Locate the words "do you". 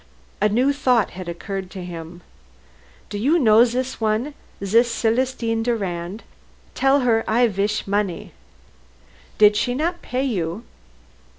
3.09-3.37